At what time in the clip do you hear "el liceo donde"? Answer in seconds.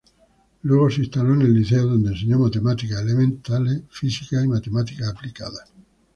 1.43-2.09